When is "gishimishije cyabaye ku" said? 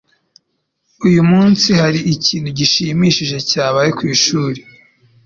2.59-4.03